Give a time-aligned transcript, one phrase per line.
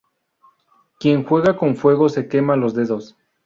[0.99, 3.15] Quien juega con fuego se quema los dedos